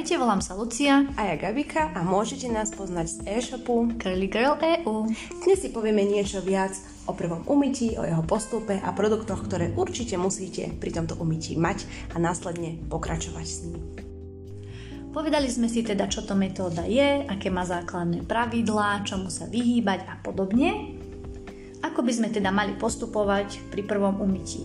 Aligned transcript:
Ahojte, 0.00 0.16
volám 0.16 0.40
sa 0.40 0.56
Lucia 0.56 1.04
a 1.12 1.28
ja 1.28 1.36
Gabika 1.36 1.92
a 1.92 2.00
môžete 2.00 2.48
nás 2.48 2.72
poznať 2.72 3.20
z 3.20 3.36
e-shopu 3.36 3.84
Curly 4.00 4.32
Girl 4.32 4.56
EU. 4.56 5.04
Dnes 5.44 5.60
si 5.60 5.68
povieme 5.68 6.08
niečo 6.08 6.40
viac 6.40 6.72
o 7.04 7.12
prvom 7.12 7.44
umytí, 7.44 8.00
o 8.00 8.08
jeho 8.08 8.24
postupe 8.24 8.80
a 8.80 8.96
produktoch, 8.96 9.44
ktoré 9.44 9.76
určite 9.76 10.16
musíte 10.16 10.72
pri 10.80 10.96
tomto 10.96 11.20
umytí 11.20 11.52
mať 11.60 11.84
a 12.08 12.16
následne 12.16 12.80
pokračovať 12.88 13.44
s 13.44 13.60
nimi. 13.68 13.80
Povedali 15.12 15.52
sme 15.52 15.68
si 15.68 15.84
teda, 15.84 16.08
čo 16.08 16.24
to 16.24 16.32
metóda 16.32 16.88
je, 16.88 17.28
aké 17.28 17.52
má 17.52 17.68
základné 17.68 18.24
pravidlá, 18.24 19.04
čomu 19.04 19.28
sa 19.28 19.52
vyhýbať 19.52 20.08
a 20.08 20.16
podobne. 20.24 20.96
Ako 21.84 22.00
by 22.00 22.12
sme 22.16 22.32
teda 22.32 22.48
mali 22.48 22.72
postupovať 22.72 23.68
pri 23.68 23.84
prvom 23.84 24.16
umytí? 24.24 24.64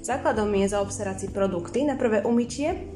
Základom 0.00 0.48
je 0.56 0.72
zaobstarať 0.72 1.16
si 1.20 1.28
produkty 1.28 1.84
na 1.84 2.00
prvé 2.00 2.24
umytie, 2.24 2.93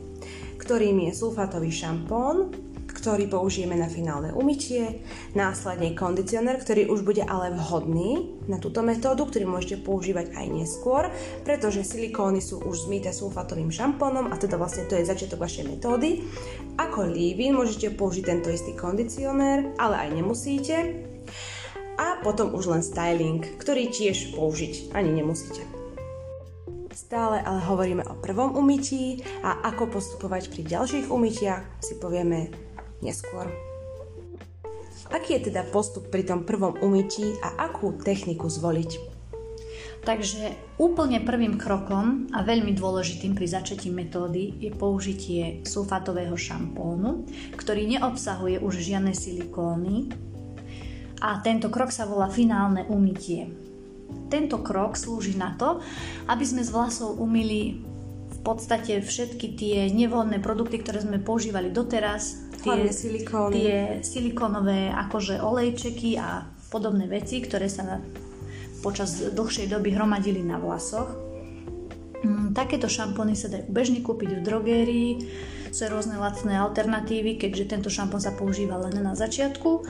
ktorým 0.69 1.09
je 1.09 1.17
sulfátový 1.17 1.73
šampón, 1.73 2.53
ktorý 2.93 3.25
použijeme 3.25 3.73
na 3.73 3.89
finálne 3.89 4.37
umytie, 4.37 5.01
následne 5.33 5.97
kondicionér, 5.97 6.61
ktorý 6.61 6.93
už 6.93 7.09
bude 7.09 7.25
ale 7.25 7.57
vhodný 7.57 8.37
na 8.53 8.61
túto 8.61 8.85
metódu, 8.85 9.25
ktorý 9.25 9.49
môžete 9.49 9.81
používať 9.81 10.37
aj 10.37 10.47
neskôr, 10.53 11.09
pretože 11.41 11.89
silikóny 11.89 12.45
sú 12.45 12.61
už 12.61 12.85
zmyté 12.85 13.17
sulfátovým 13.17 13.73
šampónom 13.73 14.29
a 14.29 14.37
teda 14.37 14.61
vlastne 14.61 14.85
to 14.85 15.01
je 15.01 15.09
začiatok 15.09 15.41
vašej 15.41 15.65
metódy. 15.73 16.21
Ako 16.77 17.09
leave 17.09 17.49
môžete 17.49 17.97
použiť 17.97 18.29
tento 18.29 18.53
istý 18.53 18.77
kondicionér, 18.77 19.73
ale 19.81 20.05
aj 20.05 20.09
nemusíte. 20.21 20.77
A 21.97 22.21
potom 22.21 22.53
už 22.53 22.77
len 22.77 22.85
styling, 22.85 23.41
ktorý 23.57 23.89
tiež 23.89 24.37
použiť 24.37 24.93
ani 24.93 25.17
nemusíte. 25.17 25.78
Stále 27.09 27.41
ale 27.41 27.65
hovoríme 27.65 28.05
o 28.05 28.21
prvom 28.21 28.53
umytí 28.53 29.25
a 29.41 29.65
ako 29.73 29.97
postupovať 29.97 30.53
pri 30.53 30.61
ďalších 30.77 31.09
umytiach 31.09 31.81
si 31.81 31.97
povieme 31.97 32.53
neskôr. 33.01 33.49
Aký 35.09 35.41
je 35.41 35.49
teda 35.49 35.65
postup 35.73 36.13
pri 36.13 36.29
tom 36.29 36.45
prvom 36.45 36.77
umytí 36.85 37.33
a 37.41 37.65
akú 37.65 37.97
techniku 37.97 38.53
zvoliť? 38.53 39.01
Takže 40.05 40.77
úplne 40.77 41.25
prvým 41.25 41.57
krokom 41.57 42.29
a 42.37 42.45
veľmi 42.45 42.77
dôležitým 42.77 43.33
pri 43.33 43.57
začatí 43.57 43.89
metódy 43.89 44.61
je 44.61 44.69
použitie 44.69 45.65
sulfátového 45.65 46.37
šampónu, 46.37 47.25
ktorý 47.57 47.89
neobsahuje 47.89 48.61
už 48.61 48.85
žiadne 48.85 49.17
silikóny 49.17 50.13
a 51.25 51.41
tento 51.41 51.73
krok 51.73 51.89
sa 51.89 52.05
volá 52.05 52.29
finálne 52.29 52.85
umytie. 52.85 53.68
Tento 54.29 54.61
krok 54.61 54.97
slúži 54.97 55.37
na 55.37 55.57
to, 55.57 55.81
aby 56.29 56.45
sme 56.45 56.61
z 56.61 56.71
vlasov 56.73 57.17
umili 57.17 57.81
v 58.29 58.39
podstate 58.45 59.01
všetky 59.01 59.57
tie 59.57 59.77
nevhodné 59.89 60.39
produkty, 60.39 60.81
ktoré 60.81 61.01
sme 61.03 61.19
používali 61.19 61.73
doteraz. 61.73 62.45
Tie, 62.59 62.91
silikóny. 62.91 63.55
tie 63.55 63.77
silikónové 64.03 64.91
akože 64.91 65.39
olejčeky 65.39 66.19
a 66.19 66.43
podobné 66.69 67.07
veci, 67.07 67.39
ktoré 67.39 67.71
sa 67.71 67.87
na, 67.87 67.97
počas 68.83 69.23
dlhšej 69.33 69.71
doby 69.71 69.95
hromadili 69.95 70.43
na 70.43 70.59
vlasoch. 70.59 71.09
Mm, 72.19 72.51
takéto 72.51 72.91
šampóny 72.91 73.39
sa 73.39 73.47
dajú 73.47 73.71
bežne 73.71 74.03
kúpiť 74.03 74.39
v 74.39 74.45
drogérii, 74.45 75.11
sú 75.71 75.87
rôzne 75.87 76.19
lacné 76.19 76.59
alternatívy, 76.59 77.39
keďže 77.39 77.71
tento 77.71 77.89
šampón 77.93 78.19
sa 78.19 78.35
používa 78.35 78.75
len 78.81 78.99
na 78.99 79.15
začiatku. 79.15 79.87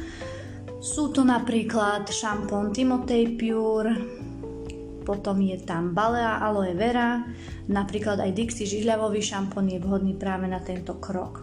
Sú 0.78 1.10
to 1.10 1.26
napríklad 1.26 2.06
šampón 2.06 2.70
Timotej 2.70 3.34
Pure, 3.34 3.98
potom 5.02 5.42
je 5.42 5.58
tam 5.66 5.90
Balea 5.90 6.38
Aloe 6.38 6.70
Vera, 6.78 7.26
napríklad 7.66 8.22
aj 8.22 8.30
Dixie 8.30 8.62
žihľavový 8.62 9.18
šampón 9.18 9.66
je 9.66 9.82
vhodný 9.82 10.14
práve 10.14 10.46
na 10.46 10.62
tento 10.62 10.94
krok. 11.02 11.42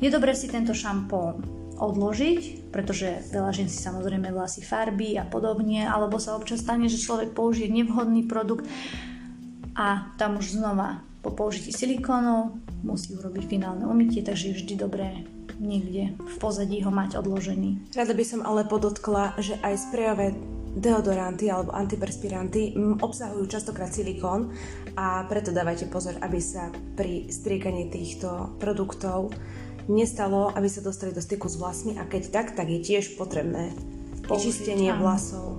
Je 0.00 0.08
dobré 0.08 0.32
si 0.32 0.48
tento 0.48 0.72
šampón 0.72 1.44
odložiť, 1.76 2.72
pretože 2.72 3.28
veľa 3.36 3.52
žien 3.52 3.68
si 3.68 3.84
samozrejme 3.84 4.32
vlasy 4.32 4.64
farby 4.64 5.20
a 5.20 5.28
podobne, 5.28 5.84
alebo 5.84 6.16
sa 6.16 6.32
občas 6.32 6.64
stane, 6.64 6.88
že 6.88 6.96
človek 6.96 7.36
použije 7.36 7.68
nevhodný 7.68 8.24
produkt 8.24 8.64
a 9.76 10.08
tam 10.16 10.40
už 10.40 10.56
znova 10.56 11.04
po 11.20 11.36
použití 11.36 11.68
silikónov 11.68 12.56
musí 12.80 13.12
urobiť 13.12 13.44
finálne 13.44 13.84
umytie, 13.84 14.24
takže 14.24 14.52
je 14.52 14.56
vždy 14.56 14.74
dobré 14.80 15.28
niekde 15.58 16.14
v 16.18 16.36
pozadí 16.38 16.82
ho 16.82 16.90
mať 16.90 17.20
odložený. 17.20 17.94
Rada 17.94 18.14
by 18.14 18.24
som 18.24 18.40
ale 18.42 18.66
podotkla, 18.66 19.38
že 19.38 19.58
aj 19.62 19.90
sprejové 19.90 20.34
deodoranty 20.74 21.46
alebo 21.46 21.70
antiperspiranty 21.70 22.74
obsahujú 22.98 23.46
častokrát 23.46 23.94
silikón 23.94 24.50
a 24.98 25.22
preto 25.30 25.54
dávajte 25.54 25.86
pozor, 25.86 26.18
aby 26.18 26.42
sa 26.42 26.74
pri 26.98 27.30
striekaní 27.30 27.94
týchto 27.94 28.58
produktov 28.58 29.30
nestalo, 29.86 30.50
aby 30.50 30.66
sa 30.66 30.82
dostali 30.82 31.14
do 31.14 31.22
styku 31.22 31.46
s 31.46 31.60
vlasmi 31.60 31.94
a 31.94 32.02
keď 32.08 32.22
tak, 32.34 32.46
tak 32.58 32.66
je 32.66 32.80
tiež 32.82 33.14
potrebné 33.14 33.70
vyčistenie 34.26 34.90
vlasov 34.96 35.53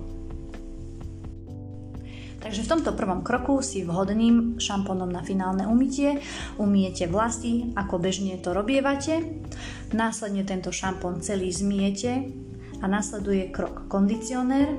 Takže 2.46 2.62
v 2.62 2.72
tomto 2.78 2.94
prvom 2.94 3.26
kroku 3.26 3.58
si 3.58 3.82
vhodným 3.82 4.62
šampónom 4.62 5.10
na 5.10 5.18
finálne 5.26 5.66
umytie 5.66 6.22
umiete 6.62 7.10
vlasy, 7.10 7.74
ako 7.74 7.98
bežne 7.98 8.38
to 8.38 8.54
robievate. 8.54 9.42
Následne 9.90 10.46
tento 10.46 10.70
šampón 10.70 11.26
celý 11.26 11.50
zmiete 11.50 12.30
a 12.78 12.86
nasleduje 12.86 13.50
krok 13.50 13.90
kondicionér, 13.90 14.78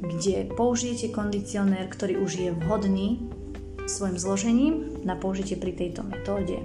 kde 0.00 0.48
použijete 0.56 1.12
kondicionér, 1.12 1.92
ktorý 1.92 2.24
už 2.24 2.40
je 2.40 2.48
vhodný 2.64 3.20
svojim 3.84 4.16
zložením 4.16 5.04
na 5.04 5.12
použitie 5.12 5.60
pri 5.60 5.76
tejto 5.76 6.08
metóde. 6.08 6.56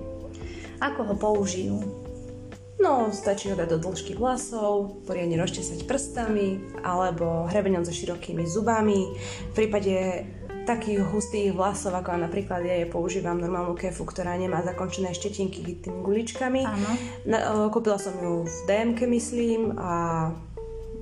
Ako 0.80 1.04
ho 1.04 1.16
použijú? 1.20 2.07
No, 2.78 3.10
stačí 3.10 3.50
ho 3.50 3.58
dať 3.58 3.74
do 3.74 3.78
dĺžky 3.82 4.14
vlasov, 4.14 5.02
poriadne 5.10 5.42
rozčesať 5.42 5.90
prstami 5.90 6.62
alebo 6.86 7.50
hrebeňom 7.50 7.82
so 7.82 7.90
širokými 7.90 8.46
zubami. 8.46 9.18
V 9.50 9.54
prípade 9.58 10.30
takých 10.68 11.00
hustých 11.10 11.56
vlasov, 11.56 11.96
ako 11.96 12.28
napríklad 12.28 12.62
ja, 12.68 12.84
ja 12.84 12.88
používam 12.92 13.40
normálnu 13.40 13.74
kefu, 13.74 14.04
ktorá 14.04 14.36
nemá 14.36 14.60
zakončené 14.62 15.16
štetinky 15.16 15.64
tými 15.80 16.04
guličkami. 16.04 16.62
Áno. 16.68 16.92
kúpila 17.72 17.96
som 17.98 18.14
ju 18.20 18.44
v 18.44 18.58
DMK, 18.68 19.00
myslím, 19.08 19.74
a 19.80 19.92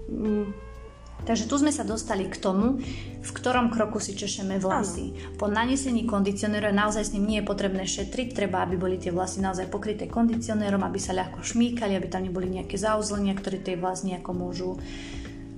mm, 0.08 0.65
Takže 1.24 1.48
tu 1.48 1.56
sme 1.58 1.72
sa 1.72 1.88
dostali 1.88 2.28
k 2.28 2.38
tomu, 2.38 2.78
v 3.26 3.32
ktorom 3.34 3.74
kroku 3.74 3.98
si 3.98 4.14
češeme 4.14 4.62
vlasy. 4.62 5.16
Ano. 5.16 5.40
Po 5.42 5.46
nanesení 5.50 6.06
kondicionéra 6.06 6.70
naozaj 6.70 7.10
s 7.10 7.14
ním 7.18 7.26
nie 7.26 7.38
je 7.42 7.50
potrebné 7.50 7.88
šetriť, 7.88 8.36
treba, 8.36 8.62
aby 8.62 8.78
boli 8.78 9.02
tie 9.02 9.10
vlasy 9.10 9.42
naozaj 9.42 9.72
pokryté 9.74 10.06
kondicionérom, 10.06 10.86
aby 10.86 11.02
sa 11.02 11.18
ľahko 11.18 11.42
šmíkali, 11.42 11.98
aby 11.98 12.08
tam 12.12 12.30
neboli 12.30 12.52
nejaké 12.52 12.78
zauzlenia, 12.78 13.34
ktoré 13.34 13.58
tie 13.58 13.80
vlasy 13.80 14.14
nejako 14.14 14.32
môžu 14.38 14.70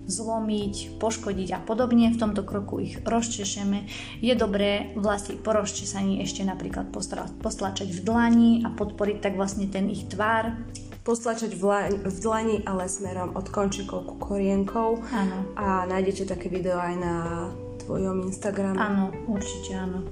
zlomiť, 0.07 1.03
poškodiť 1.03 1.49
a 1.51 1.59
podobne. 1.59 2.15
V 2.15 2.21
tomto 2.21 2.47
kroku 2.47 2.79
ich 2.79 3.03
rozčešeme. 3.03 3.91
Je 4.23 4.33
dobré 4.39 4.95
vlasy 4.95 5.35
po 5.35 5.51
rozčesaní 5.51 6.23
ešte 6.23 6.47
napríklad 6.47 6.95
postlačať 7.43 7.91
v 7.91 7.99
dlani 8.07 8.51
a 8.63 8.71
podporiť 8.71 9.17
tak 9.19 9.35
vlastne 9.35 9.67
ten 9.67 9.91
ich 9.91 10.07
tvár 10.07 10.55
postlačať 11.07 11.55
v, 11.55 11.63
la- 11.63 11.87
v 11.87 12.17
dlani, 12.19 12.67
ale 12.67 12.91
smerom 12.91 13.31
od 13.39 13.47
končíkov 13.47 14.03
ku 14.03 14.15
korienkov. 14.19 14.99
Áno. 15.07 15.37
A 15.55 15.87
nájdete 15.87 16.27
také 16.27 16.51
video 16.51 16.75
aj 16.75 16.95
na 16.99 17.15
tvojom 17.87 18.27
Instagrame. 18.27 18.75
Áno, 18.75 19.15
určite 19.31 19.71
áno. 19.79 20.03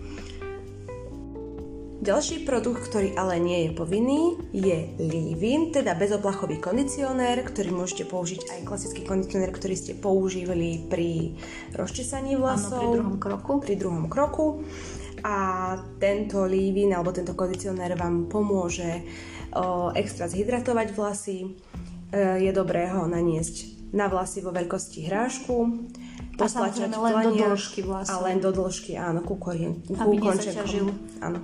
Ďalší 2.05 2.45
produkt, 2.45 2.85
ktorý 2.85 3.17
ale 3.17 3.41
nie 3.41 3.65
je 3.65 3.71
povinný, 3.73 4.37
je 4.53 4.93
leave-in, 5.01 5.73
teda 5.73 5.97
bezoplachový 5.97 6.61
kondicionér, 6.61 7.41
ktorý 7.41 7.73
môžete 7.73 8.05
použiť 8.05 8.45
aj 8.45 8.59
klasický 8.61 9.01
kondicionér, 9.01 9.49
ktorý 9.49 9.73
ste 9.73 9.97
používali 9.97 10.85
pri 10.85 11.33
rozčesaní 11.73 12.37
vlasov. 12.37 12.77
Áno, 12.77 12.85
pri 12.85 12.97
druhom 13.01 13.17
kroku. 13.17 13.51
Pri 13.57 13.75
druhom 13.79 14.05
kroku. 14.05 14.45
A 15.25 15.35
tento 15.97 16.45
leave-in 16.45 16.93
alebo 16.93 17.09
tento 17.09 17.33
kondicionér 17.33 17.97
vám 17.97 18.29
pomôže 18.29 19.01
extra 19.97 20.29
zhydratovať 20.29 20.87
vlasy. 20.93 21.39
E, 21.41 21.47
je 22.45 22.51
dobré 22.53 22.85
ho 22.93 23.09
naniesť 23.09 23.89
na 23.95 24.11
vlasy 24.11 24.43
vo 24.43 24.51
veľkosti 24.51 25.07
hrášku, 25.07 25.55
postlačať 26.35 26.91
len 26.91 27.31
do 27.31 27.31
dĺžky 27.55 27.79
vlasov. 27.81 28.21
A 28.21 28.25
len 28.27 28.37
do 28.43 28.51
dĺžky, 28.51 28.99
áno, 28.99 29.23
ku, 29.23 29.39
korien, 29.39 29.79
ku 29.87 29.95
Aby 29.95 30.19
končekom. 30.19 30.91
Áno. 31.23 31.39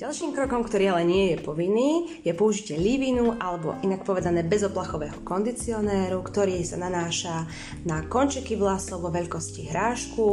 Ďalším 0.00 0.32
krokom, 0.32 0.64
ktorý 0.64 0.96
ale 0.96 1.04
nie 1.04 1.36
je 1.36 1.44
povinný, 1.44 2.24
je 2.24 2.32
použitie 2.32 2.72
livinu 2.72 3.36
alebo 3.36 3.76
inak 3.84 4.00
povedané 4.00 4.40
bezoplachového 4.40 5.20
kondicionéru, 5.28 6.24
ktorý 6.24 6.64
sa 6.64 6.80
nanáša 6.80 7.44
na 7.84 8.00
končeky 8.08 8.56
vlasov 8.56 9.04
vo 9.04 9.12
veľkosti 9.12 9.68
hrášku. 9.68 10.24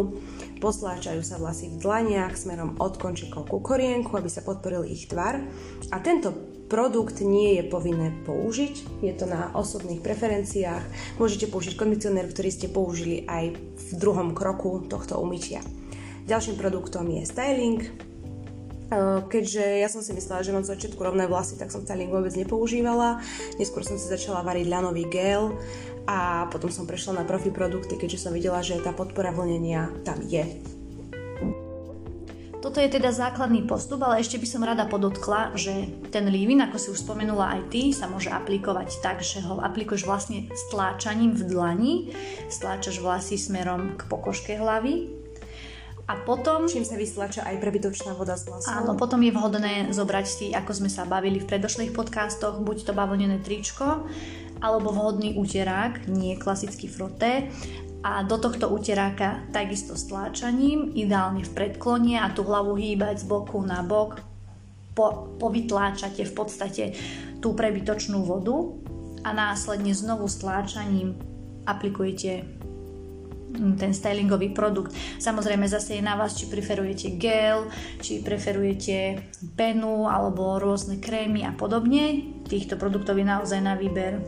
Posláčajú 0.64 1.19
sa 1.19 1.36
vlasy 1.36 1.68
v 1.68 1.84
dlaniach 1.84 2.40
smerom 2.40 2.80
od 2.80 2.96
končekov 2.96 3.52
ku 3.52 3.60
korienku, 3.60 4.16
aby 4.16 4.31
sa 4.31 4.40
podporil 4.40 4.88
ich 4.88 5.12
tvar. 5.12 5.44
A 5.92 6.00
tento 6.00 6.31
produkt 6.72 7.20
nie 7.20 7.60
je 7.60 7.68
povinné 7.68 8.16
použiť, 8.24 9.04
je 9.04 9.13
to 9.20 9.28
na 9.28 9.52
osobných 9.52 10.00
preferenciách. 10.00 11.20
Môžete 11.20 11.52
použiť 11.52 11.75
kondicionér, 11.75 12.31
ktorý 12.31 12.50
ste 12.56 12.72
použili 12.72 13.28
aj 13.28 13.60
v 13.60 13.90
druhom 14.00 14.31
kroku 14.31 14.88
tohto 14.88 15.20
umytia. 15.20 15.60
Ďalším 16.24 16.56
produktom 16.56 17.12
je 17.12 17.28
styling, 17.28 18.08
Keďže 19.28 19.84
ja 19.84 19.92
som 19.92 20.00
si 20.00 20.16
myslela, 20.16 20.48
že 20.48 20.56
mám 20.56 20.63
z 20.63 20.72
začiatku 20.72 21.00
rovné 21.04 21.28
vlasy, 21.28 21.60
tak 21.60 21.75
som 21.75 21.84
styling 21.84 22.07
vôbec 22.07 22.31
nepoužívala. 22.31 23.19
Neskôr 23.60 23.84
som 23.84 24.00
si 24.00 24.07
začala 24.07 24.48
variť 24.48 24.72
ľanový 24.72 25.04
gel 25.12 25.51
a 26.07 26.48
potom 26.48 26.72
som 26.72 26.88
prešla 26.88 27.19
na 27.19 27.28
profi 27.28 27.51
produkty, 27.51 28.00
keďže 28.00 28.28
som 28.28 28.31
videla, 28.31 28.63
že 28.63 28.80
tá 28.80 28.95
podpora 28.95 29.36
vlnenia 29.36 29.92
tam 30.07 30.24
je. 30.24 30.48
Toto 32.57 32.81
je 32.81 32.89
teda 32.89 33.13
základný 33.13 33.63
postup, 33.69 34.01
ale 34.04 34.19
ešte 34.19 34.42
by 34.42 34.48
som 34.50 34.66
rada 34.66 34.89
podotkla, 34.89 35.56
že 35.56 35.88
ten 36.10 36.25
leave 36.28 36.57
ako 36.57 36.78
si 36.81 36.88
už 36.89 37.00
spomenula 37.06 37.54
aj 37.54 37.62
ty, 37.69 37.94
sa 37.94 38.10
môže 38.10 38.34
aplikovať 38.34 38.98
tak, 39.00 39.22
že 39.22 39.45
ho 39.45 39.62
aplikuješ 39.62 40.04
vlastne 40.04 40.50
stláčaním 40.68 41.38
v 41.38 41.44
dlani, 41.48 41.94
stláčaš 42.50 43.00
vlasy 43.00 43.38
smerom 43.38 43.95
k 43.95 44.01
pokožke 44.10 44.57
hlavy 44.57 45.26
a 46.07 46.13
potom... 46.15 46.71
Čím 46.71 46.88
sa 46.88 46.95
vystlača 46.95 47.44
aj 47.44 47.59
prebytočná 47.59 48.15
voda 48.15 48.39
z 48.39 48.48
vlasov. 48.48 48.71
Áno, 48.71 48.95
potom 48.95 49.19
je 49.19 49.36
vhodné 49.36 49.92
zobrať 49.92 50.25
si, 50.25 50.45
ako 50.56 50.71
sme 50.71 50.89
sa 50.89 51.04
bavili 51.04 51.44
v 51.44 51.50
predošlých 51.51 51.92
podcastoch, 51.92 52.63
buď 52.63 52.88
to 52.88 52.94
bavlnené 52.95 53.44
tričko, 53.44 54.07
alebo 54.63 54.95
vhodný 54.95 55.36
uterák, 55.36 56.07
nie 56.07 56.39
klasický 56.39 56.88
froté 56.88 57.51
a 58.07 58.24
do 58.24 58.39
tohto 58.39 58.71
uteráka 58.71 59.44
takisto 59.51 60.00
stláčaním, 60.00 60.95
ideálne 60.95 61.44
v 61.44 61.51
predklone 61.51 62.15
a 62.15 62.31
tú 62.31 62.48
hlavu 62.48 62.80
hýbať 62.80 63.21
z 63.21 63.25
boku 63.27 63.60
na 63.60 63.83
bok, 63.83 64.24
po, 64.95 65.30
povytláčate 65.38 66.25
v 66.25 66.33
podstate 66.33 66.83
tú 67.38 67.53
prebytočnú 67.53 68.24
vodu 68.25 68.74
a 69.21 69.36
následne 69.36 69.94
znovu 69.94 70.25
stláčaním 70.25 71.19
aplikujete 71.68 72.56
ten 73.77 73.92
stylingový 73.92 74.54
produkt. 74.54 74.94
Samozrejme 75.18 75.65
zase 75.68 75.98
je 75.98 76.04
na 76.06 76.15
vás, 76.15 76.38
či 76.38 76.48
preferujete 76.48 77.18
gel, 77.18 77.68
či 78.00 78.21
preferujete 78.21 79.27
penu 79.57 80.06
alebo 80.06 80.62
rôzne 80.62 81.01
krémy 81.01 81.44
a 81.44 81.51
podobne. 81.51 82.38
Týchto 82.48 82.77
produktov 82.80 83.18
je 83.18 83.25
naozaj 83.25 83.59
na 83.59 83.74
výber 83.75 84.21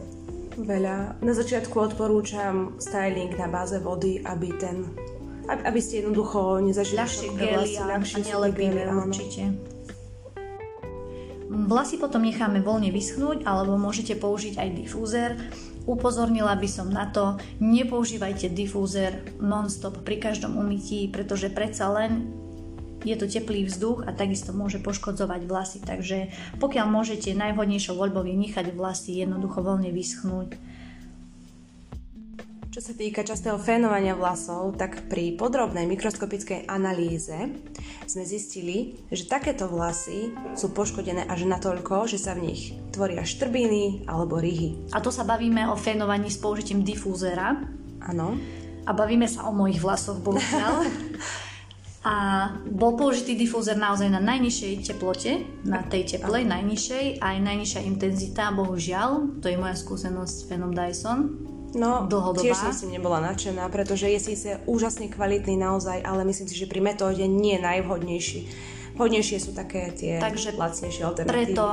veľa. 0.59 1.23
Na 1.23 1.33
začiatku 1.33 1.75
odporúčam 1.79 2.75
styling 2.81 3.31
na 3.39 3.47
báze 3.47 3.79
vody, 3.79 4.19
aby 4.25 4.49
ten 4.59 4.83
aby 5.49 5.81
ste 5.81 6.05
jednoducho 6.05 6.61
nezažili 6.61 7.01
ľahšie 7.01 7.27
gely 7.33 7.73
a, 7.81 7.97
nelepíme 7.97 8.85
určite. 8.85 9.57
Vlasy 11.49 11.97
potom 11.97 12.21
necháme 12.21 12.61
voľne 12.61 12.93
vyschnúť 12.93 13.41
alebo 13.49 13.73
môžete 13.73 14.13
použiť 14.21 14.61
aj 14.61 14.69
difúzer. 14.77 15.33
Upozornila 15.87 16.55
by 16.59 16.69
som 16.69 16.91
na 16.91 17.07
to, 17.07 17.39
nepoužívajte 17.63 18.51
difúzer 18.51 19.35
non-stop 19.39 20.03
pri 20.03 20.19
každom 20.19 20.59
umytí, 20.59 21.07
pretože 21.07 21.47
predsa 21.51 21.87
len 21.91 22.31
je 23.07 23.15
to 23.15 23.31
teplý 23.31 23.63
vzduch 23.63 24.03
a 24.03 24.11
takisto 24.11 24.51
môže 24.51 24.83
poškodzovať 24.83 25.41
vlasy, 25.47 25.79
takže 25.79 26.35
pokiaľ 26.59 26.85
môžete, 26.91 27.31
najvhodnejšou 27.31 27.95
voľbou 27.95 28.27
je 28.27 28.35
nechať 28.35 28.75
vlasy 28.75 29.23
jednoducho 29.23 29.63
voľne 29.63 29.91
vyschnúť. 29.95 30.59
Čo 32.69 32.85
sa 32.85 32.93
týka 32.93 33.25
častého 33.25 33.57
fénovania 33.57 34.13
vlasov, 34.13 34.77
tak 34.77 35.09
pri 35.09 35.33
podrobnej 35.33 35.89
mikroskopickej 35.89 36.69
analýze 36.69 37.33
sme 38.05 38.21
zistili, 38.21 38.93
že 39.09 39.25
takéto 39.25 39.65
vlasy 39.65 40.29
sú 40.53 40.69
poškodené 40.69 41.25
až 41.25 41.49
natoľko, 41.49 42.05
že 42.05 42.21
sa 42.21 42.37
v 42.37 42.53
nich 42.53 42.77
tvoria 42.93 43.25
štrbiny 43.25 44.05
alebo 44.05 44.37
ryhy. 44.37 44.85
A 44.93 45.01
to 45.01 45.09
sa 45.09 45.25
bavíme 45.25 45.65
o 45.65 45.73
fénovaní 45.73 46.29
s 46.29 46.37
použitím 46.37 46.85
difúzera. 46.85 47.57
Áno. 48.05 48.37
A 48.85 48.93
bavíme 48.93 49.25
sa 49.25 49.49
o 49.49 49.51
mojich 49.51 49.81
vlasoch, 49.81 50.21
bohužiaľ. 50.21 50.85
a 52.05 52.15
bol 52.69 52.93
použitý 52.93 53.33
difúzer 53.33 53.81
naozaj 53.81 54.13
na 54.13 54.21
najnižšej 54.21 54.93
teplote, 54.93 55.41
na 55.65 55.81
tej 55.89 56.15
teplej, 56.15 56.45
najnižšej, 56.45 57.17
aj 57.17 57.35
najnižšia 57.41 57.81
intenzita, 57.81 58.53
bohužiaľ, 58.53 59.41
to 59.41 59.49
je 59.49 59.57
moja 59.57 59.73
skúsenosť 59.73 60.33
s 60.37 60.45
Fenom 60.45 60.69
Dyson. 60.69 61.48
No, 61.77 62.09
dlhodobá. 62.09 62.41
tiež 62.41 62.57
som 62.57 62.73
si 62.73 62.89
nebola 62.89 63.21
nadšená, 63.21 63.69
pretože 63.69 64.09
je 64.09 64.19
síce 64.19 64.49
úžasne 64.65 65.05
kvalitný 65.09 65.53
naozaj, 65.53 66.01
ale 66.01 66.25
myslím 66.25 66.49
si, 66.49 66.57
že 66.57 66.65
pri 66.65 66.81
metóde 66.81 67.21
nie 67.29 67.57
je 67.57 67.61
najvhodnejší. 67.61 68.39
Vhodnejšie 68.97 69.37
sú 69.37 69.51
také 69.53 69.93
tie 69.93 70.17
Takže 70.17 70.57
lacnejšie 70.57 71.01
alternatívy. 71.05 71.53
Preto 71.55 71.65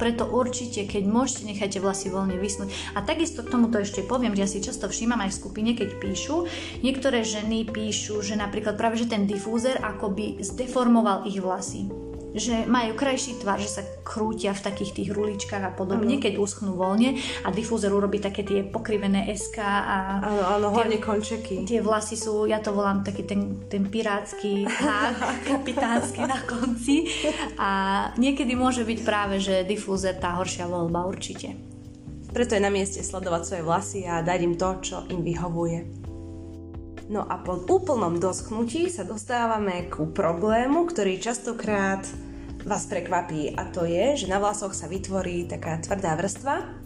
preto 0.00 0.24
určite, 0.32 0.88
keď 0.88 1.04
môžete, 1.04 1.44
nechajte 1.44 1.76
vlasy 1.76 2.08
voľne 2.08 2.40
vysnúť. 2.40 2.72
A 2.96 3.04
takisto 3.04 3.44
k 3.44 3.52
tomuto 3.52 3.76
ešte 3.76 4.00
poviem, 4.00 4.32
že 4.32 4.40
ja 4.40 4.48
si 4.48 4.64
často 4.64 4.88
všímam 4.88 5.20
aj 5.20 5.28
v 5.28 5.38
skupine, 5.44 5.70
keď 5.76 6.00
píšu, 6.00 6.48
niektoré 6.80 7.20
ženy 7.20 7.68
píšu, 7.68 8.24
že 8.24 8.32
napríklad 8.40 8.80
práve 8.80 8.96
že 8.96 9.12
ten 9.12 9.28
difúzer 9.28 9.76
akoby 9.76 10.40
zdeformoval 10.40 11.28
ich 11.28 11.36
vlasy 11.36 12.09
že 12.34 12.66
majú 12.66 12.94
krajší 12.94 13.42
tvar, 13.42 13.58
že 13.58 13.70
sa 13.70 13.82
krútia 14.06 14.54
v 14.54 14.62
takých 14.62 14.92
tých 15.02 15.10
ruličkách 15.10 15.62
a 15.66 15.72
podobne, 15.74 16.18
uh-huh. 16.18 16.24
keď 16.24 16.38
uschnú 16.38 16.78
voľne 16.78 17.18
a 17.42 17.48
difúzer 17.50 17.90
urobí 17.90 18.22
také 18.22 18.46
tie 18.46 18.62
pokrivené 18.62 19.26
SK 19.34 19.58
a... 19.62 19.96
Áno, 20.22 20.42
áno, 20.58 20.66
hlavne 20.70 21.02
končeky. 21.02 21.66
Tie 21.66 21.82
vlasy 21.82 22.14
sú, 22.14 22.46
ja 22.46 22.62
to 22.62 22.70
volám 22.70 23.02
taký 23.02 23.26
ten, 23.26 23.66
ten 23.66 23.86
pirátsky 23.90 24.66
hák, 24.66 25.16
kapitánsky 25.50 26.22
na 26.22 26.38
konci 26.46 27.10
a 27.58 27.70
niekedy 28.14 28.54
môže 28.54 28.86
byť 28.86 28.98
práve, 29.02 29.42
že 29.42 29.66
difúzer 29.66 30.14
tá 30.18 30.38
horšia 30.38 30.70
voľba 30.70 31.06
určite. 31.06 31.54
Preto 32.30 32.54
je 32.54 32.62
na 32.62 32.70
mieste 32.70 33.02
sledovať 33.02 33.42
svoje 33.42 33.62
vlasy 33.66 34.00
a 34.06 34.22
dať 34.22 34.38
im 34.46 34.54
to, 34.54 34.70
čo 34.86 34.96
im 35.10 35.26
vyhovuje. 35.26 35.99
No 37.10 37.26
a 37.26 37.42
po 37.42 37.58
úplnom 37.58 38.22
doschnutí 38.22 38.86
sa 38.86 39.02
dostávame 39.02 39.90
ku 39.90 40.14
problému, 40.14 40.86
ktorý 40.86 41.18
častokrát 41.18 42.06
vás 42.62 42.86
prekvapí 42.86 43.50
a 43.58 43.66
to 43.66 43.82
je, 43.82 44.14
že 44.14 44.30
na 44.30 44.38
vlasoch 44.38 44.70
sa 44.70 44.86
vytvorí 44.86 45.50
taká 45.50 45.82
tvrdá 45.82 46.14
vrstva 46.14 46.80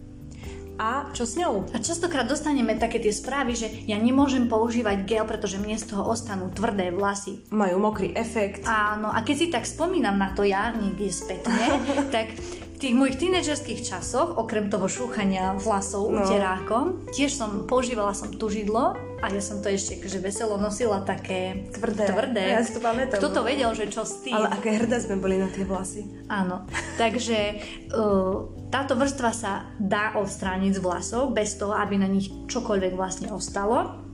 a 0.75 1.07
čo 1.15 1.23
s 1.23 1.39
ňou? 1.39 1.71
A 1.71 1.79
častokrát 1.79 2.27
dostaneme 2.27 2.75
také 2.75 2.99
tie 2.99 3.15
správy, 3.15 3.55
že 3.55 3.71
ja 3.87 3.95
nemôžem 3.95 4.51
používať 4.51 5.07
gel, 5.07 5.23
pretože 5.23 5.63
mne 5.63 5.79
z 5.79 5.95
toho 5.95 6.03
ostanú 6.03 6.51
tvrdé 6.51 6.91
vlasy. 6.91 7.47
Majú 7.55 7.79
mokrý 7.79 8.11
efekt. 8.19 8.67
Áno, 8.67 9.07
a 9.15 9.23
keď 9.23 9.37
si 9.39 9.47
tak 9.55 9.71
spomínam 9.71 10.19
na 10.19 10.35
to 10.35 10.43
ja 10.43 10.75
niekde 10.75 11.15
spätne, 11.15 11.79
tak 12.15 12.35
tých 12.79 12.95
mojich 12.95 13.17
tínedžerských 13.17 13.81
časoch, 13.87 14.35
okrem 14.35 14.69
toho 14.69 14.91
šúchania 14.91 15.55
vlasov 15.57 16.11
no. 16.11 16.23
uterákom, 16.23 17.07
tiež 17.15 17.33
som, 17.33 17.65
používala 17.71 18.13
som 18.13 18.35
tužidlo 18.35 18.99
a 19.25 19.33
ja 19.33 19.41
som 19.41 19.65
to 19.65 19.73
ešte 19.73 19.97
akože 19.97 20.19
veselo 20.21 20.61
nosila 20.61 21.01
také 21.01 21.71
tvrdé. 21.73 22.05
tvrdé. 22.05 22.45
Ja 22.45 22.61
si 22.61 22.77
to 22.77 22.85
pamätám. 22.85 23.17
Kto 23.17 23.33
to 23.33 23.41
vedel, 23.41 23.73
že 23.73 23.89
čo 23.89 24.05
s 24.05 24.21
tým? 24.21 24.37
Ale 24.37 24.53
aké 24.53 24.77
hrdé 24.77 25.01
sme 25.01 25.17
boli 25.17 25.41
na 25.41 25.49
tie 25.49 25.65
vlasy. 25.65 26.05
Áno, 26.29 26.69
takže 27.01 27.57
uh, 27.95 28.53
táto 28.75 28.99
vrstva 29.01 29.33
sa 29.33 29.73
dá 29.81 30.19
odstrániť 30.21 30.77
z 30.77 30.81
vlasov 30.85 31.33
bez 31.33 31.57
toho, 31.57 31.73
aby 31.73 31.97
na 31.97 32.11
nich 32.11 32.29
čokoľvek 32.29 32.93
vlastne 32.93 33.33
ostalo. 33.33 34.05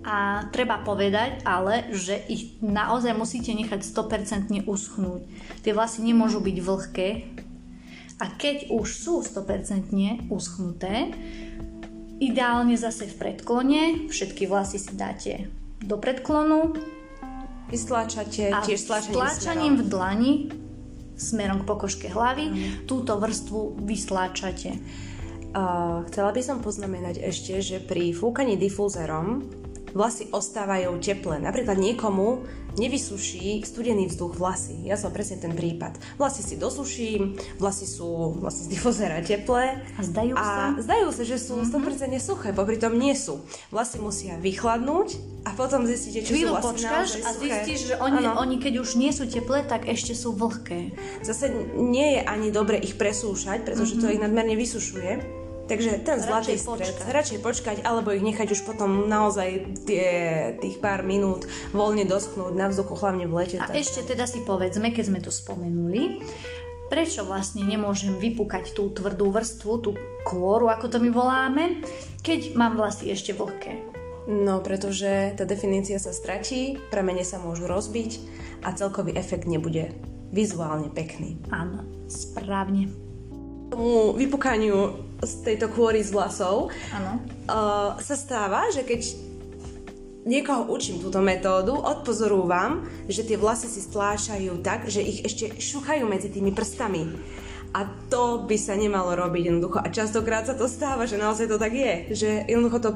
A 0.00 0.48
treba 0.48 0.80
povedať 0.80 1.44
ale, 1.44 1.92
že 1.92 2.16
ich 2.32 2.56
naozaj 2.64 3.12
musíte 3.12 3.52
nechať 3.52 3.84
100% 3.84 4.64
uschnúť. 4.64 5.20
Tie 5.60 5.76
vlasy 5.76 6.00
nemôžu 6.00 6.40
byť 6.40 6.56
vlhké, 6.56 7.08
a 8.20 8.24
keď 8.36 8.68
už 8.68 8.86
sú 8.86 9.14
100% 9.24 10.28
uschnuté, 10.28 11.16
ideálne 12.20 12.76
zase 12.76 13.08
v 13.08 13.16
predklone, 13.16 14.12
všetky 14.12 14.44
vlasy 14.44 14.76
si 14.76 14.92
dáte 14.92 15.48
do 15.80 15.96
predklonu. 15.96 16.76
Vystláčate 17.72 18.52
a 18.52 18.60
tiež 18.60 18.84
stláčaním 19.08 19.80
v 19.80 19.84
dlani 19.88 20.32
smerom 21.20 21.64
k 21.64 21.68
pokožke 21.68 22.08
hlavy 22.08 22.46
mm. 22.48 22.56
túto 22.88 23.16
vrstvu 23.16 23.84
vystláčate. 23.84 24.76
Uh, 25.50 26.06
chcela 26.08 26.30
by 26.32 26.40
som 26.40 26.64
poznamenať 26.64 27.20
ešte, 27.20 27.58
že 27.60 27.76
pri 27.82 28.14
fúkaní 28.14 28.56
difúzerom 28.56 29.44
vlasy 29.92 30.30
ostávajú 30.30 30.96
teplé. 31.02 31.42
Napríklad 31.42 31.76
niekomu 31.76 32.46
nevysuší 32.76 33.62
studený 33.66 34.10
vzduch 34.10 34.36
vlasy. 34.36 34.86
Ja 34.86 34.94
som 34.94 35.10
presne 35.10 35.40
ten 35.40 35.54
prípad. 35.56 35.98
Vlasy 36.20 36.42
si 36.44 36.54
dosuším, 36.60 37.38
vlasy 37.58 37.86
sú 37.88 38.38
vlastne 38.38 38.68
z 38.68 38.78
difuzera 38.78 39.18
teplé. 39.24 39.82
A 39.96 40.02
zdajú 40.04 40.34
a 40.36 40.42
sa? 40.42 40.64
zdajú 40.78 41.08
sa, 41.10 41.22
že 41.26 41.36
sú 41.40 41.58
mm-hmm. 41.58 42.14
100% 42.14 42.20
suché, 42.22 42.48
popri 42.54 42.76
tom 42.78 42.94
nie 42.94 43.16
sú. 43.16 43.42
Vlasy 43.74 43.98
musia 43.98 44.36
vychladnúť 44.38 45.18
a 45.48 45.56
potom 45.56 45.88
zistíte, 45.88 46.22
či 46.22 46.30
Chvíľu 46.36 46.52
sú 46.52 46.54
vlasy 46.60 46.66
počkáš 46.68 47.08
a 47.24 47.30
zistíš, 47.34 47.80
že 47.90 47.94
oni, 47.96 48.22
oni 48.28 48.56
keď 48.60 48.74
už 48.84 49.00
nie 49.00 49.10
sú 49.10 49.24
teplé, 49.26 49.64
tak 49.64 49.88
ešte 49.88 50.12
sú 50.12 50.36
vlhké. 50.36 50.92
Zase 51.24 51.50
nie 51.74 52.18
je 52.18 52.20
ani 52.22 52.52
dobre 52.52 52.76
ich 52.76 53.00
presúšať, 53.00 53.64
pretože 53.64 53.96
mm-hmm. 53.96 54.04
to 54.04 54.14
ich 54.14 54.20
nadmerne 54.20 54.54
vysušuje 54.54 55.39
Takže 55.70 56.02
ten 56.02 56.18
zlatý 56.18 56.58
stred, 56.58 56.98
počkať. 56.98 57.14
radšej 57.14 57.38
počkať, 57.38 57.76
alebo 57.86 58.10
ich 58.10 58.26
nechať 58.26 58.58
už 58.58 58.66
potom 58.66 59.06
naozaj 59.06 59.78
tie, 59.86 60.08
tých 60.58 60.82
pár 60.82 61.06
minút 61.06 61.46
voľne 61.70 62.02
doschnúť 62.02 62.58
na 62.58 62.66
vzduchu, 62.66 62.98
hlavne 62.98 63.30
v 63.30 63.32
lete. 63.38 63.56
A 63.62 63.70
tak. 63.70 63.78
ešte 63.78 64.02
teda 64.02 64.26
si 64.26 64.42
povedzme, 64.42 64.90
keď 64.90 65.04
sme 65.06 65.20
to 65.22 65.30
spomenuli, 65.30 66.26
prečo 66.90 67.22
vlastne 67.22 67.62
nemôžem 67.62 68.18
vypúkať 68.18 68.74
tú 68.74 68.90
tvrdú 68.90 69.30
vrstvu, 69.30 69.72
tú 69.78 69.94
kôru, 70.26 70.66
ako 70.66 70.90
to 70.90 70.98
my 70.98 71.14
voláme, 71.14 71.86
keď 72.26 72.58
mám 72.58 72.74
vlasy 72.74 73.14
ešte 73.14 73.30
vlhké. 73.30 73.78
No, 74.28 74.60
pretože 74.60 75.34
tá 75.38 75.48
definícia 75.48 75.96
sa 75.96 76.12
stratí, 76.12 76.76
pramene 76.92 77.24
sa 77.24 77.40
môžu 77.40 77.70
rozbiť 77.70 78.20
a 78.66 78.74
celkový 78.76 79.16
efekt 79.16 79.48
nebude 79.48 79.94
vizuálne 80.30 80.90
pekný. 80.92 81.40
Áno, 81.50 81.82
správne. 82.06 82.90
Tomu 83.70 84.14
vypukaniu 84.18 85.09
z 85.20 85.32
tejto 85.44 85.68
kôry 85.72 86.00
z 86.00 86.16
vlasov 86.16 86.72
Áno. 86.96 87.20
uh, 87.48 87.96
sa 88.00 88.16
stáva, 88.16 88.72
že 88.72 88.84
keď 88.84 89.00
niekoho 90.24 90.68
učím 90.68 91.00
túto 91.00 91.20
metódu, 91.24 91.76
odpozorúvam, 91.76 92.84
že 93.08 93.24
tie 93.24 93.40
vlasy 93.40 93.68
si 93.68 93.80
stlášajú 93.80 94.60
tak, 94.60 94.88
že 94.88 95.00
ich 95.00 95.24
ešte 95.24 95.56
šuchajú 95.56 96.04
medzi 96.04 96.28
tými 96.28 96.52
prstami. 96.52 97.08
A 97.70 97.86
to 98.10 98.50
by 98.50 98.58
sa 98.58 98.74
nemalo 98.74 99.14
robiť 99.14 99.42
jednoducho. 99.46 99.78
A 99.78 99.94
častokrát 99.94 100.42
sa 100.42 100.58
to 100.58 100.66
stáva, 100.66 101.06
že 101.06 101.14
naozaj 101.14 101.46
to 101.46 101.54
tak 101.54 101.70
je. 101.70 101.94
Že 102.10 102.30
jednoducho 102.50 102.78
to... 102.82 102.90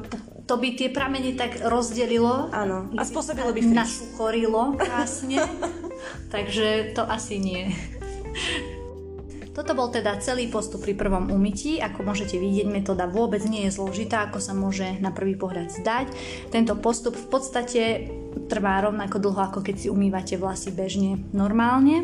To 0.51 0.59
by 0.59 0.75
tie 0.75 0.91
pramene 0.91 1.39
tak 1.39 1.63
rozdelilo. 1.63 2.51
Áno. 2.51 2.91
A 2.99 3.07
spôsobilo 3.07 3.55
by 3.55 3.63
friš. 3.63 3.71
Nasuchorilo 3.71 4.75
krásne. 4.75 5.47
takže 6.35 6.91
to 6.91 7.07
asi 7.07 7.39
nie. 7.39 7.71
Toto 9.55 9.71
bol 9.79 9.87
teda 9.87 10.19
celý 10.19 10.51
postup 10.51 10.83
pri 10.83 10.99
prvom 10.99 11.31
umytí. 11.31 11.79
Ako 11.79 12.03
môžete 12.03 12.43
vidieť, 12.43 12.67
metóda 12.67 13.07
vôbec 13.07 13.39
nie 13.47 13.71
je 13.71 13.79
zložitá, 13.79 14.27
ako 14.27 14.43
sa 14.43 14.51
môže 14.51 14.99
na 14.99 15.15
prvý 15.15 15.39
pohľad 15.39 15.71
zdať. 15.71 16.11
Tento 16.51 16.75
postup 16.75 17.15
v 17.15 17.27
podstate 17.31 17.83
trvá 18.51 18.83
rovnako 18.83 19.23
dlho, 19.23 19.55
ako 19.55 19.63
keď 19.63 19.87
si 19.87 19.87
umývate 19.87 20.35
vlasy 20.43 20.75
bežne 20.75 21.23
normálne. 21.31 22.03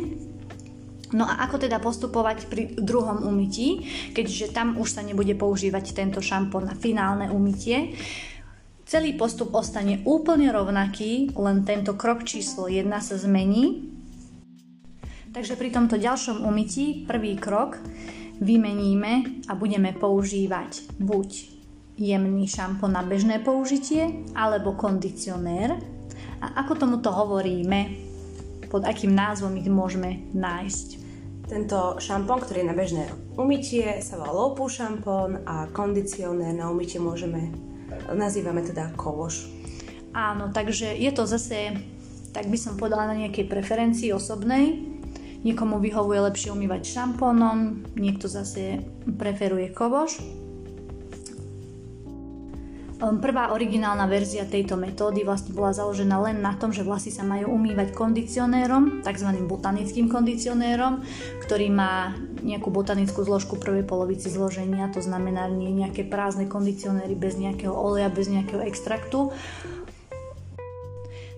No 1.10 1.26
a 1.26 1.42
ako 1.42 1.66
teda 1.66 1.82
postupovať 1.82 2.46
pri 2.46 2.78
druhom 2.78 3.26
umytí, 3.26 3.82
keďže 4.14 4.54
tam 4.54 4.78
už 4.78 4.94
sa 4.94 5.02
nebude 5.02 5.34
používať 5.34 5.90
tento 5.90 6.22
šampón 6.22 6.70
na 6.70 6.78
finálne 6.78 7.34
umytie. 7.34 7.98
Celý 8.86 9.18
postup 9.18 9.50
ostane 9.58 10.06
úplne 10.06 10.54
rovnaký, 10.54 11.34
len 11.34 11.66
tento 11.66 11.98
krok 11.98 12.22
číslo 12.22 12.70
1 12.70 12.86
sa 13.02 13.18
zmení 13.18 13.89
Takže 15.30 15.54
pri 15.54 15.70
tomto 15.70 15.94
ďalšom 15.94 16.42
umytí 16.42 17.06
prvý 17.06 17.38
krok 17.38 17.78
vymeníme 18.42 19.46
a 19.46 19.54
budeme 19.54 19.94
používať 19.94 20.98
buď 20.98 21.30
jemný 21.94 22.50
šampón 22.50 22.98
na 22.98 23.06
bežné 23.06 23.38
použitie 23.38 24.26
alebo 24.34 24.74
kondicionér. 24.74 25.78
A 26.42 26.66
ako 26.66 26.82
tomuto 26.82 27.14
hovoríme, 27.14 27.94
pod 28.74 28.82
akým 28.82 29.14
názvom 29.14 29.54
ich 29.54 29.70
môžeme 29.70 30.26
nájsť? 30.34 30.88
Tento 31.46 32.02
šampón, 32.02 32.42
ktorý 32.42 32.66
je 32.66 32.70
na 32.70 32.74
bežné 32.74 33.04
umytie, 33.38 34.02
sa 34.02 34.18
volá 34.18 34.34
low 34.34 34.58
šampón 34.66 35.46
a 35.46 35.70
kondicionér 35.70 36.58
na 36.58 36.74
umytie 36.74 36.98
môžeme, 36.98 37.54
nazývame 38.10 38.66
teda 38.66 38.90
kovoš. 38.98 39.46
Áno, 40.10 40.50
takže 40.50 40.90
je 40.98 41.10
to 41.14 41.22
zase, 41.22 41.78
tak 42.34 42.50
by 42.50 42.58
som 42.58 42.74
povedala 42.74 43.14
na 43.14 43.26
nejakej 43.26 43.46
preferencii 43.46 44.10
osobnej, 44.10 44.89
Niekomu 45.40 45.80
vyhovuje 45.80 46.20
lepšie 46.28 46.52
umývať 46.52 46.84
šampónom, 46.84 47.88
niekto 47.96 48.28
zase 48.28 48.84
preferuje 49.16 49.72
kovoš. 49.72 50.20
Ehm, 53.00 53.16
prvá 53.16 53.48
originálna 53.56 54.04
verzia 54.04 54.44
tejto 54.44 54.76
metódy 54.76 55.24
vlastne 55.24 55.56
bola 55.56 55.72
založená 55.72 56.20
len 56.20 56.44
na 56.44 56.52
tom, 56.60 56.68
že 56.68 56.84
vlasy 56.84 57.08
sa 57.08 57.24
majú 57.24 57.56
umývať 57.56 57.96
kondicionérom, 57.96 59.00
tzv. 59.00 59.28
botanickým 59.48 60.12
kondicionérom, 60.12 61.00
ktorý 61.40 61.72
má 61.72 62.12
nejakú 62.44 62.68
botanickú 62.68 63.24
zložku 63.24 63.56
prvej 63.56 63.88
polovici 63.88 64.28
zloženia, 64.28 64.92
to 64.92 65.00
znamená 65.00 65.48
nie 65.48 65.72
nejaké 65.72 66.04
prázdne 66.04 66.44
kondicionéry 66.44 67.16
bez 67.16 67.40
nejakého 67.40 67.72
oleja, 67.72 68.12
bez 68.12 68.28
nejakého 68.28 68.60
extraktu. 68.60 69.32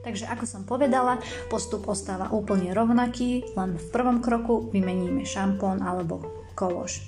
Takže 0.02 0.26
ako 0.26 0.44
som 0.44 0.62
povedala, 0.66 1.22
postup 1.46 1.86
ostáva 1.86 2.30
úplne 2.34 2.74
rovnaký, 2.74 3.54
len 3.54 3.78
v 3.78 3.86
prvom 3.94 4.18
kroku 4.18 4.68
vymeníme 4.74 5.22
šampón 5.22 5.78
alebo 5.78 6.26
kološ. 6.58 7.02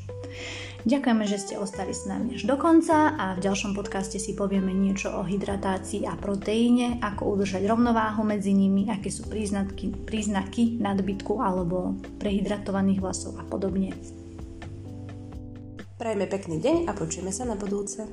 Ďakujeme, 0.84 1.24
že 1.24 1.40
ste 1.40 1.54
ostali 1.56 1.96
s 1.96 2.04
nami 2.04 2.36
až 2.36 2.44
do 2.44 2.60
konca 2.60 3.16
a 3.16 3.32
v 3.32 3.40
ďalšom 3.40 3.72
podcaste 3.72 4.20
si 4.20 4.36
povieme 4.36 4.68
niečo 4.68 5.16
o 5.16 5.24
hydratácii 5.24 6.04
a 6.04 6.12
proteíne, 6.12 7.00
ako 7.00 7.40
udržať 7.40 7.64
rovnováhu 7.64 8.20
medzi 8.20 8.52
nimi, 8.52 8.92
aké 8.92 9.08
sú 9.08 9.24
príznaky, 9.24 10.04
príznaky 10.04 10.76
nadbytku 10.84 11.40
alebo 11.40 11.96
prehydratovaných 12.20 13.00
vlasov 13.00 13.40
a 13.40 13.44
podobne. 13.48 13.96
Prajme 15.96 16.28
pekný 16.28 16.60
deň 16.60 16.76
a 16.84 16.92
počujeme 16.92 17.32
sa 17.32 17.48
na 17.48 17.56
budúce. 17.56 18.04